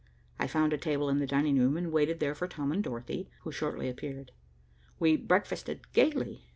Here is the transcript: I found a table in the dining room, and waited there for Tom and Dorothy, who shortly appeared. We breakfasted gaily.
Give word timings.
I 0.39 0.47
found 0.47 0.73
a 0.73 0.79
table 0.79 1.09
in 1.09 1.19
the 1.19 1.27
dining 1.27 1.59
room, 1.59 1.77
and 1.77 1.91
waited 1.91 2.19
there 2.19 2.33
for 2.33 2.47
Tom 2.47 2.71
and 2.71 2.83
Dorothy, 2.83 3.29
who 3.41 3.51
shortly 3.51 3.87
appeared. 3.87 4.31
We 4.97 5.15
breakfasted 5.15 5.93
gaily. 5.93 6.49